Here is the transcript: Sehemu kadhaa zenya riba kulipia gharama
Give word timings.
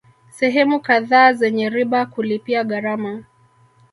Sehemu 0.31 0.79
kadhaa 0.79 1.33
zenya 1.33 1.69
riba 1.69 2.05
kulipia 2.05 2.63
gharama 2.63 3.23